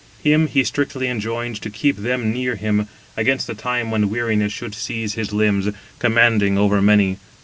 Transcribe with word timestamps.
Him 0.23 0.47
he 0.47 0.63
strictly 0.63 1.07
enjoined 1.07 1.61
to 1.61 1.69
keep 1.69 1.97
them 1.97 2.31
near 2.33 2.55
him, 2.55 2.87
against 3.15 3.45
the 3.45 3.53
time 3.53 3.91
when 3.91 4.09
weariness 4.09 4.51
should 4.51 4.73
seize 4.73 5.13
his 5.13 5.31
limbs, 5.31 5.69
commanding 5.99 6.57
over 6.57 6.81
many. 6.81 7.17